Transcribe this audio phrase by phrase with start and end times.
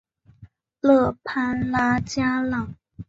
[0.79, 2.73] 勒潘拉加朗。